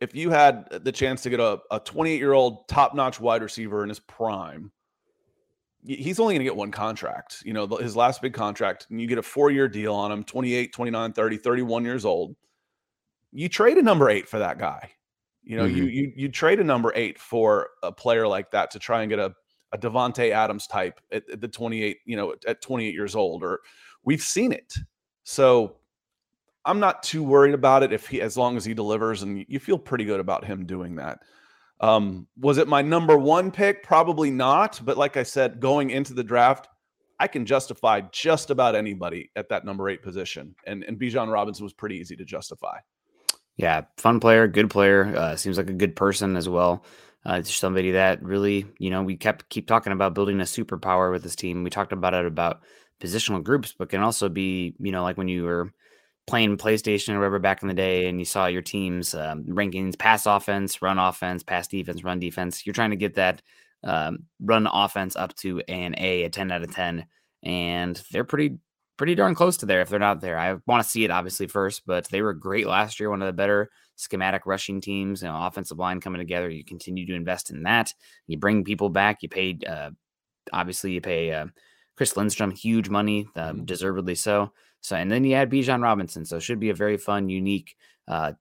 [0.00, 3.42] if you had the chance to get a, a 28 year old top notch wide
[3.42, 4.72] receiver in his prime,
[5.84, 9.06] he's only going to get one contract, you know, his last big contract, and you
[9.06, 12.34] get a four year deal on him 28, 29, 30, 31 years old.
[13.32, 14.90] You trade a number eight for that guy.
[15.42, 15.76] You know, mm-hmm.
[15.76, 19.10] you, you you trade a number eight for a player like that to try and
[19.10, 19.32] get a,
[19.72, 23.60] a Davante Adams type at, at the 28, you know, at 28 years old, or
[24.04, 24.74] we've seen it.
[25.24, 25.76] So
[26.64, 29.58] I'm not too worried about it if he, as long as he delivers, and you
[29.58, 31.20] feel pretty good about him doing that.
[31.80, 33.82] Um, was it my number one pick?
[33.82, 34.80] Probably not.
[34.84, 36.68] But like I said, going into the draft,
[37.18, 41.64] I can justify just about anybody at that number eight position, and and Bijan Robinson
[41.64, 42.78] was pretty easy to justify.
[43.56, 45.14] Yeah, fun player, good player.
[45.14, 46.84] Uh, seems like a good person as well.
[47.26, 51.22] Uh, somebody that really, you know, we kept keep talking about building a superpower with
[51.22, 51.62] this team.
[51.62, 52.62] We talked about it about
[53.02, 55.72] positional groups, but can also be, you know, like when you were
[56.30, 59.98] playing PlayStation or whatever back in the day, and you saw your team's um, rankings:
[59.98, 62.64] pass offense, run offense, pass defense, run defense.
[62.64, 63.42] You're trying to get that
[63.84, 67.04] um, run offense up to an A, a 10 out of 10,
[67.42, 68.58] and they're pretty
[68.96, 70.38] pretty darn close to there if they're not there.
[70.38, 73.26] I want to see it obviously first, but they were great last year, one of
[73.26, 76.50] the better schematic rushing teams, you know, offensive line coming together.
[76.50, 77.94] You continue to invest in that.
[78.26, 79.22] You bring people back.
[79.22, 79.92] You paid, uh,
[80.52, 81.46] obviously, you pay uh,
[82.00, 84.52] Chris Lindstrom huge money, uh, deservedly so.
[84.80, 86.24] So, and then you add Bijan Robinson.
[86.24, 87.76] So, it should be a very fun, unique
[88.08, 88.32] uh,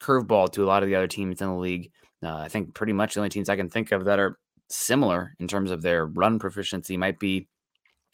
[0.00, 1.92] curveball to a lot of the other teams in the league.
[2.22, 4.38] Uh, I think pretty much the only teams I can think of that are
[4.70, 7.48] similar in terms of their run proficiency might be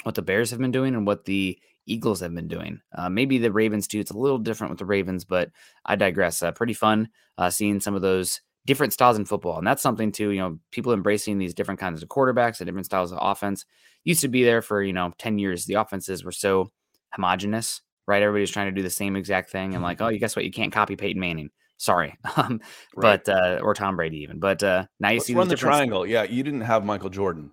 [0.02, 1.56] what the Bears have been doing and what the
[1.86, 2.80] Eagles have been doing.
[2.92, 4.00] Uh, maybe the Ravens too.
[4.00, 5.50] It's a little different with the Ravens, but
[5.86, 6.42] I digress.
[6.42, 10.12] Uh, pretty fun uh, seeing some of those different styles in football, and that's something
[10.12, 10.30] too.
[10.30, 13.64] You know, people embracing these different kinds of quarterbacks and different styles of offense
[14.04, 15.64] used to be there for you know ten years.
[15.64, 16.70] The offenses were so
[17.12, 18.22] homogenous, right?
[18.22, 19.74] Everybody's trying to do the same exact thing.
[19.74, 20.44] And like, oh, you guess what?
[20.44, 21.50] You can't copy Peyton Manning.
[21.76, 22.60] Sorry, um,
[22.96, 23.22] right.
[23.24, 24.38] but uh, or Tom Brady even.
[24.38, 26.06] But uh, now you Let's see run the triangle.
[26.06, 27.52] Yeah, you didn't have Michael Jordan.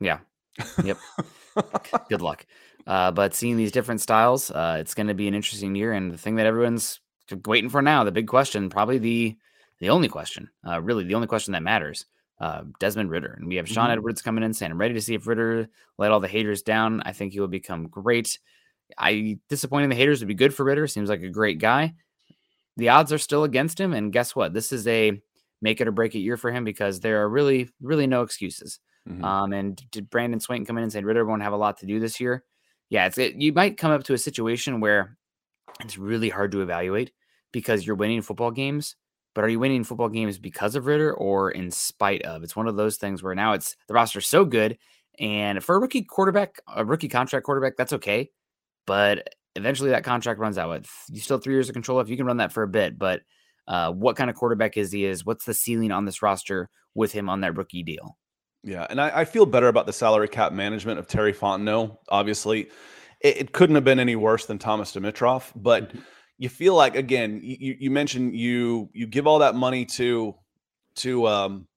[0.00, 0.18] Yeah.
[0.82, 0.98] Yep.
[2.08, 2.46] Good luck.
[2.86, 5.92] Uh, but seeing these different styles, uh, it's going to be an interesting year.
[5.92, 7.00] And the thing that everyone's
[7.46, 9.36] waiting for now, the big question, probably the
[9.80, 12.06] the only question, uh, really the only question that matters.
[12.40, 13.92] uh, Desmond Ridder, And we have Sean mm-hmm.
[13.92, 17.02] Edwards coming in saying, I'm ready to see if Ridder let all the haters down.
[17.04, 18.38] I think he will become great.
[18.98, 20.86] I disappointing the haters would be good for Ridder.
[20.86, 21.94] Seems like a great guy.
[22.76, 23.92] The odds are still against him.
[23.92, 24.54] And guess what?
[24.54, 25.20] This is a
[25.60, 28.80] make it or break it year for him because there are really, really no excuses.
[29.08, 29.24] Mm-hmm.
[29.24, 31.86] Um, and did Brandon Swain come in and say Ridder won't have a lot to
[31.86, 32.42] do this year?
[32.88, 35.16] Yeah, it's it, you might come up to a situation where
[35.80, 37.12] it's really hard to evaluate
[37.52, 38.96] because you're winning football games,
[39.34, 42.42] but are you winning football games because of Ridder or in spite of?
[42.42, 44.78] It's one of those things where now it's the roster's so good,
[45.18, 48.30] and for a rookie quarterback, a rookie contract quarterback, that's okay,
[48.86, 50.86] but eventually that contract runs out.
[51.08, 52.98] You still have three years of control if you can run that for a bit,
[52.98, 53.22] but
[53.68, 55.04] uh, what kind of quarterback is he?
[55.04, 58.16] Is what's the ceiling on this roster with him on that rookie deal?
[58.62, 61.96] Yeah, and I, I feel better about the salary cap management of Terry Fontenot.
[62.08, 62.68] Obviously,
[63.20, 65.92] it, it couldn't have been any worse than Thomas Dimitroff, but.
[66.40, 70.34] You feel like again you, you mentioned you you give all that money to
[70.96, 71.68] to um,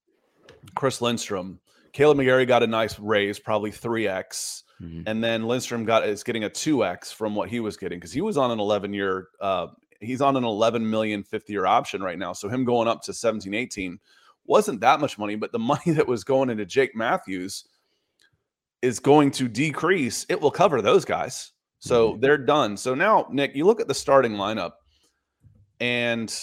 [0.74, 1.60] Chris Lindstrom.
[1.94, 5.02] Kaleb McGary got a nice raise, probably three x, mm-hmm.
[5.06, 8.14] and then Lindstrom got is getting a two x from what he was getting because
[8.14, 9.28] he was on an eleven year.
[9.42, 9.68] Uh,
[10.00, 12.34] he's on an 11 million fifth year option right now.
[12.34, 14.00] So him going up to 17, 18
[14.46, 17.66] wasn't that much money, but the money that was going into Jake Matthews
[18.82, 20.26] is going to decrease.
[20.30, 21.53] It will cover those guys.
[21.84, 22.22] So mm-hmm.
[22.22, 22.78] they're done.
[22.78, 24.72] So now, Nick, you look at the starting lineup
[25.82, 26.34] and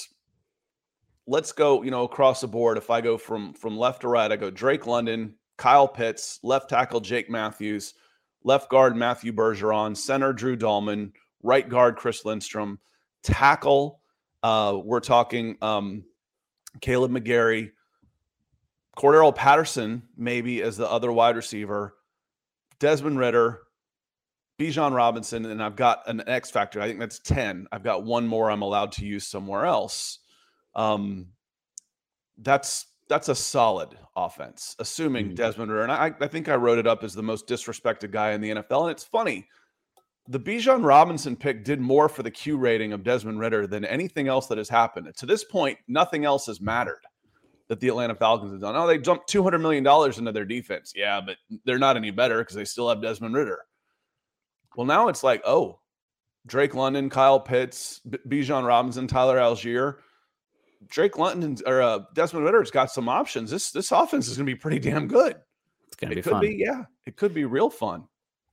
[1.26, 2.76] let's go, you know, across the board.
[2.76, 6.68] If I go from from left to right, I go Drake London, Kyle Pitts, left
[6.68, 7.94] tackle Jake Matthews,
[8.44, 12.79] left guard Matthew Bergeron, center Drew Dalman, right guard Chris Lindstrom,
[13.22, 14.03] tackle.
[14.42, 16.05] Uh, we're talking um,
[16.83, 17.70] Kaleb McGary,
[18.94, 21.96] Cordarrelle Patterson, maybe as the other wide receiver,
[22.79, 23.61] Desmond Ridder,
[24.61, 26.83] Bijan Robinson, and I've got an X factor.
[26.83, 27.66] I think that's 10.
[27.73, 30.18] I've got one more I'm allowed to use somewhere else.
[30.75, 31.29] Um,
[32.37, 35.35] that's that's a solid offense, assuming mm-hmm.
[35.35, 35.83] Desmond Ridder.
[35.83, 38.51] And I, I think I wrote it up as the most disrespected guy in the
[38.51, 38.83] NFL.
[38.83, 39.49] And it's funny.
[40.29, 44.29] The Bijan Robinson pick did more for the Q rating of Desmond Ridder than anything
[44.29, 45.12] else that has happened.
[45.16, 47.01] To this point, nothing else has mattered
[47.68, 48.77] that the Atlanta Falcons have done.
[48.77, 49.87] Oh, they jumped $200 million
[50.18, 50.92] into their defense.
[50.94, 53.61] Yeah, but they're not any better because they still have Desmond Ridder.
[54.76, 55.80] Well, now it's like, oh,
[56.46, 59.96] Drake London, Kyle Pitts, B- Bijan Robinson, Tyler Allgeier.
[60.88, 63.50] Drake London or uh, Desmond Ridder's got some options.
[63.50, 65.37] This this offense is going to be pretty damn good.
[65.87, 66.40] It's going to be could fun.
[66.40, 68.04] Be, yeah, it could be real fun.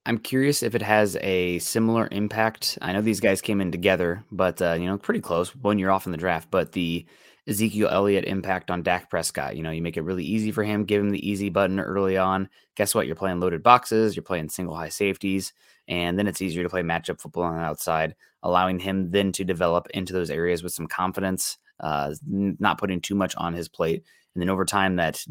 [0.06, 2.78] I'm curious if it has a similar impact.
[2.82, 5.56] I know these guys came in together, but uh, you know, pretty close.
[5.56, 7.06] One year off in the draft, but the
[7.48, 9.56] Ezekiel Elliott impact on Dak Prescott.
[9.56, 12.18] You know, you make it really easy for him, give him the easy button early
[12.18, 12.50] on.
[12.76, 13.08] Guess what?
[13.08, 15.54] You're playing loaded boxes, you're playing single high safeties,
[15.88, 19.44] and then it's easier to play matchup football on the outside, allowing him then to
[19.44, 24.04] develop into those areas with some confidence, uh, not putting too much on his plate.
[24.36, 25.24] And then over time, that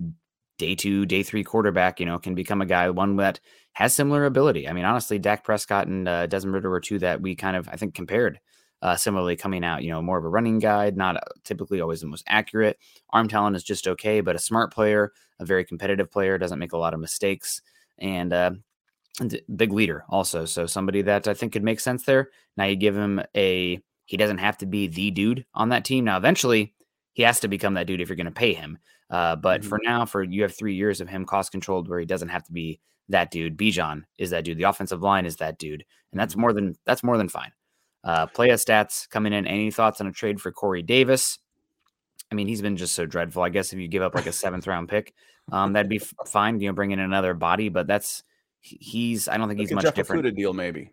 [0.59, 3.41] day two, day three quarterback, you know, can become a guy, one that
[3.73, 4.69] has similar ability.
[4.69, 7.69] I mean, honestly, Dak Prescott and uh, Desmond Ridder were two that we kind of,
[7.69, 8.41] I think, compared
[8.83, 12.01] uh, similarly coming out, you know, more of a running guide, not uh, typically always
[12.01, 12.79] the most accurate.
[13.11, 16.73] Arm talent is just okay, but a smart player, a very competitive player, doesn't make
[16.73, 17.63] a lot of mistakes,
[17.99, 18.51] and, uh,
[19.21, 20.45] and big leader also.
[20.45, 22.31] So somebody that I think could make sense there.
[22.57, 26.05] Now you give him a, he doesn't have to be the dude on that team.
[26.05, 26.75] Now, eventually,
[27.13, 28.79] he has to become that dude if you're going to pay him.
[29.11, 29.69] Uh, but mm-hmm.
[29.69, 32.45] for now, for you have three years of him cost controlled where he doesn't have
[32.45, 33.57] to be that dude.
[33.57, 34.59] Bijan is that dude.
[34.59, 36.41] The offensive line is that dude, and that's mm-hmm.
[36.43, 37.53] more than that's more than fine.
[38.05, 39.47] Uh, playa stats coming in.
[39.47, 41.39] Any thoughts on a trade for Corey Davis?
[42.31, 43.43] I mean, he's been just so dreadful.
[43.43, 45.15] I guess if you give up like a seventh round pick,
[45.53, 46.61] um, that'd be fine.
[46.61, 48.23] You know, bring in another body, but that's
[48.67, 49.29] he's.
[49.29, 50.25] I don't think he's much Jeff different.
[50.25, 50.93] Okudah deal maybe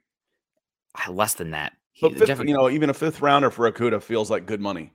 [1.10, 1.74] less than that.
[2.02, 4.94] But fifth, Jeff, you know, even a fifth rounder for Okudah feels like good money.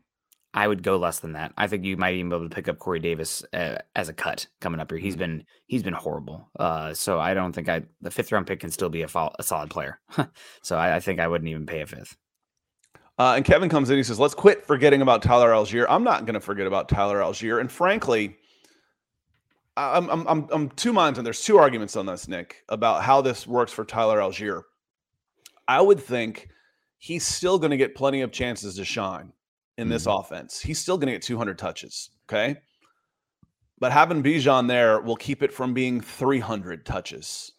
[0.54, 1.52] I would go less than that.
[1.56, 4.14] I think you might even be able to pick up Corey Davis uh, as a
[4.14, 4.98] cut coming up here.
[4.98, 5.20] He's mm-hmm.
[5.20, 6.48] been he's been horrible.
[6.58, 9.32] Uh, so I don't think I the fifth round pick can still be a, fo-
[9.38, 10.00] a solid player.
[10.62, 12.16] so I, I, think I wouldn't even pay a fifth.
[13.18, 13.96] Uh, and Kevin comes in.
[13.96, 15.86] He says, "Let's quit forgetting about Tyler Allgeier.
[15.88, 17.60] I'm not going to forget about Tyler Allgeier.
[17.60, 18.38] And frankly,
[19.78, 23.20] I'm, I'm I'm I'm two minds, and there's two arguments on this, Nick, about how
[23.20, 24.62] this works for Tyler Allgeier.
[25.68, 26.48] I would think
[26.98, 29.32] he's still going to get plenty of chances to shine
[29.76, 30.18] in this mm-hmm.
[30.18, 30.60] offense.
[30.60, 32.10] He's still going to get 200 touches.
[32.28, 32.56] Okay.
[33.78, 37.52] But having Bijan there will keep it from being 300 touches.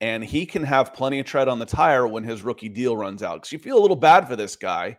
[0.00, 3.22] And he can have plenty of tread on the tire when his rookie deal runs
[3.22, 3.34] out.
[3.36, 4.98] Because you feel a little bad for this guy.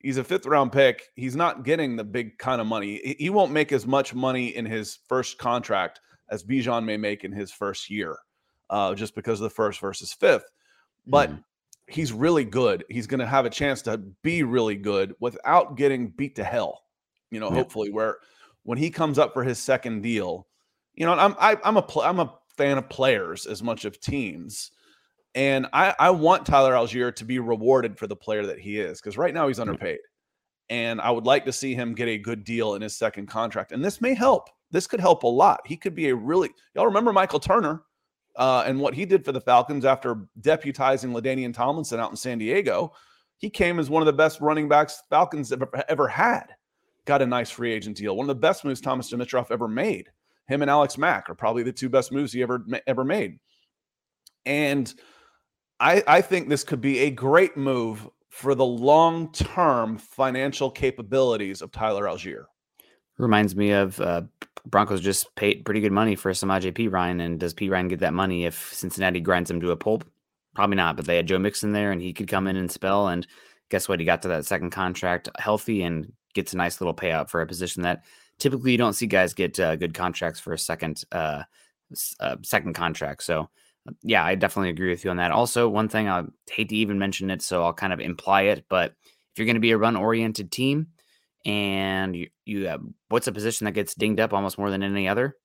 [0.00, 1.08] He's a fifth round pick.
[1.14, 3.16] He's not getting the big kind of money.
[3.18, 7.32] He won't make as much money in his first contract as Bijan may make in
[7.32, 8.16] his first year,
[8.70, 10.50] uh, just because of the first versus fifth.
[11.06, 11.44] But mm
[11.92, 12.84] he's really good.
[12.88, 16.84] He's going to have a chance to be really good without getting beat to hell.
[17.32, 17.56] You know, yeah.
[17.56, 18.18] hopefully, where
[18.62, 20.46] when he comes up for his second deal,
[20.94, 24.00] You know, I'm I, I'm a pl- I'm a fan of players as much of
[24.00, 24.70] teams.
[25.34, 29.00] And I, I want Tyler Allgeier to be rewarded for the player that he is
[29.00, 30.00] because right now he's underpaid.
[30.70, 33.72] And I would like to see him get a good deal in his second contract.
[33.72, 34.48] And this may help.
[34.70, 35.60] This could help a lot.
[35.66, 37.82] He could be a really, y'all remember Michael Turner
[38.36, 42.38] uh, and what he did for the Falcons after deputizing LaDainian Tomlinson out in San
[42.38, 42.92] Diego.
[43.38, 46.46] He came as one of the best running backs Falcons ever, ever had.
[47.04, 48.16] Got a nice free agent deal.
[48.16, 50.08] One of the best moves Thomas Dimitroff ever made.
[50.46, 53.38] Him and Alex Mack are probably the two best moves he ever ever made.
[54.46, 54.92] And
[55.80, 61.62] I, I think this could be a great move for the long term financial capabilities
[61.62, 62.44] of Tyler Allgeier.
[63.18, 64.22] Reminds me of uh,
[64.66, 67.20] Broncos just paid pretty good money for Samaje Perine.
[67.20, 70.04] And does Perine get that money if Cincinnati grinds him to a pulp?
[70.54, 70.96] Probably not.
[70.96, 73.08] But they had Joe Mixon there and he could come in and spell.
[73.08, 73.26] And
[73.70, 74.00] guess what?
[74.00, 77.46] He got to that second contract healthy and gets a nice little payout for a
[77.46, 78.04] position that
[78.38, 81.42] typically you don't see guys get uh, good contracts for a second uh,
[82.20, 83.22] uh, second contract.
[83.22, 83.48] So
[84.02, 85.32] yeah, I definitely agree with you on that.
[85.32, 88.64] Also, one thing I hate to even mention it, so I'll kind of imply it,
[88.68, 88.92] but
[89.32, 90.88] if you're going to be a run oriented team
[91.44, 95.08] and you, you have, what's a position that gets dinged up almost more than any
[95.08, 95.36] other?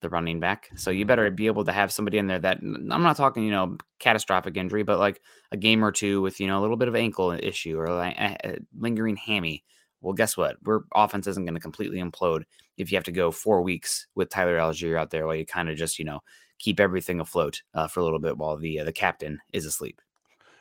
[0.00, 0.70] The running back.
[0.76, 3.50] So you better be able to have somebody in there that I'm not talking, you
[3.50, 5.20] know, catastrophic injury, but like
[5.50, 8.16] a game or two with, you know, a little bit of ankle issue or like
[8.16, 9.64] a, lingering hammy.
[10.00, 10.56] Well, guess what?
[10.64, 12.44] Our offense isn't going to completely implode
[12.76, 15.68] if you have to go four weeks with Tyler Allgeier out there while you kind
[15.68, 16.20] of just, you know,
[16.58, 20.00] keep everything afloat uh, for a little bit while the uh, the captain is asleep.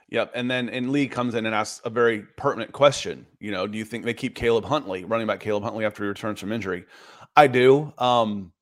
[0.10, 0.32] Yep.
[0.36, 3.26] And then and Lee comes in and asks a very pertinent question.
[3.40, 6.08] You know, do you think they keep Caleb Huntley, running back Caleb Huntley after he
[6.08, 6.86] returns from injury?
[7.36, 7.94] I do.
[7.98, 8.54] Um,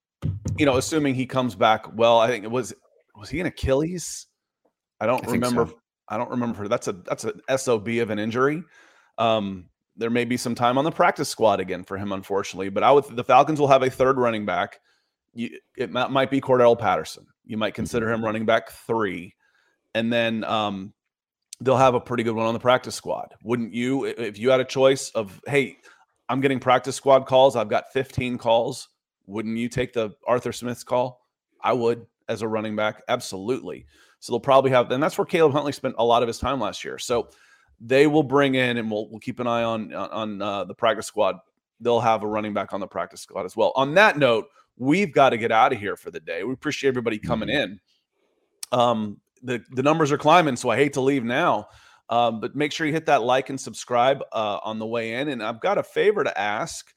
[0.58, 2.74] you know, assuming he comes back well, I think it was
[3.16, 4.28] was he an Achilles?
[5.00, 5.68] I don't I remember.
[5.68, 5.80] So.
[6.08, 6.68] I don't remember.
[6.68, 8.64] That's a that's a SOB of an injury.
[9.18, 12.70] Um, there may be some time on the practice squad again for him, unfortunately.
[12.70, 14.80] But I would the Falcons will have a third running back
[15.36, 17.28] you, it might, might be Cordarrelle Patterson.
[17.46, 18.26] You might consider him mm-hmm.
[18.26, 19.36] running back three,
[19.94, 20.94] and then um,
[21.62, 23.36] they'll have a pretty good one on the practice squad.
[23.44, 24.06] Wouldn't you?
[24.06, 25.78] If you had a choice of, hey,
[26.30, 27.56] I'm getting practice squad calls.
[27.56, 28.90] I've got 15 calls.
[29.28, 31.22] Wouldn't you take the Arthur Smith's call?
[31.62, 33.86] I would as a running back, absolutely.
[34.20, 36.60] So they'll probably have, and that's where Caleb Huntley spent a lot of his time
[36.60, 36.98] last year.
[36.98, 37.30] So
[37.80, 41.06] they will bring in, and we'll we'll keep an eye on on uh, the practice
[41.06, 41.38] squad.
[41.80, 43.74] They'll have a running back on the practice squad as well.
[43.76, 44.46] On that note,
[44.78, 46.44] we've got to get out of here for the day.
[46.44, 47.74] We appreciate everybody coming mm-hmm.
[47.74, 47.80] in.
[48.72, 51.68] Um, the the numbers are climbing, so I hate to leave now.
[52.10, 55.30] Um, but make sure you hit that like and subscribe uh, on the way in.
[55.30, 56.94] And I've got a favor to ask.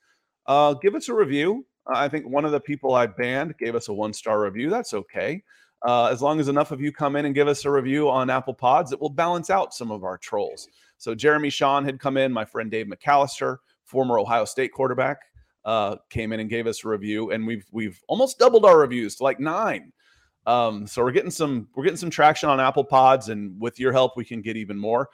[0.46, 1.66] Uh, give us a review.
[1.86, 4.68] I think one of the people I banned gave us a one star review.
[4.68, 5.42] That's okay.
[5.86, 8.30] Uh, as long as enough of you come in and give us a review on
[8.30, 10.68] Apple Pods, it will balance out some of our trolls.
[10.98, 13.58] So Jeremy Sean had come in, my friend Dave McAllister,
[13.88, 15.18] former Ohio State quarterback,
[15.64, 19.16] uh, came in and gave us a review, and we've we've almost doubled our reviews
[19.16, 19.92] to like nine.
[20.46, 23.92] Um, so we're getting some we're getting some traction on Apple Pods, and with your
[23.92, 25.09] help, we can get even more.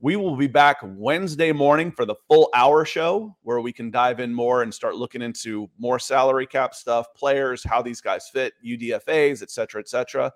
[0.00, 4.20] We will be back Wednesday morning for the full hour show where we can dive
[4.20, 8.52] in more and start looking into more salary cap stuff, players, how these guys fit,
[8.64, 10.32] UDFAs, et cetera, et cetera.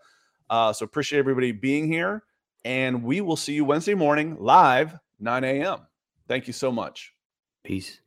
[0.51, 2.25] Uh, so appreciate everybody being here.
[2.65, 5.87] And we will see you Wednesday morning live, 9 a.m.
[6.27, 7.15] Thank you so much.
[7.64, 8.02] Peace.